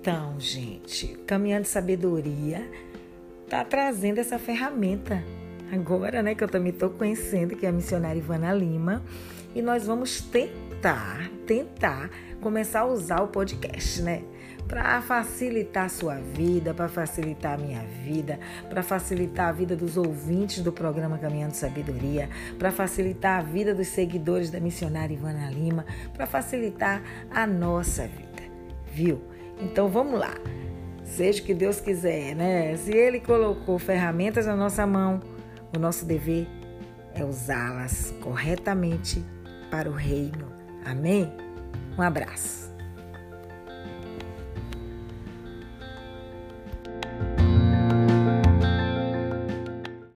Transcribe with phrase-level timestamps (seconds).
[0.00, 2.70] Então, gente, Caminhando Sabedoria
[3.48, 5.22] tá trazendo essa ferramenta
[5.72, 9.02] agora, né, que eu também estou conhecendo, que é a missionária Ivana Lima,
[9.54, 14.22] e nós vamos tentar, tentar começar a usar o podcast, né?
[14.68, 18.38] Para facilitar a sua vida, para facilitar a minha vida,
[18.68, 22.28] para facilitar a vida dos ouvintes do programa Caminhando Sabedoria,
[22.58, 25.84] para facilitar a vida dos seguidores da missionária Ivana Lima,
[26.14, 28.42] para facilitar a nossa vida,
[28.92, 29.37] viu?
[29.60, 30.34] Então vamos lá.
[31.04, 32.76] Seja o que Deus quiser, né?
[32.76, 35.20] Se Ele colocou ferramentas na nossa mão,
[35.74, 36.46] o nosso dever
[37.14, 39.24] é usá-las corretamente
[39.70, 40.52] para o reino.
[40.84, 41.32] Amém?
[41.98, 42.67] Um abraço.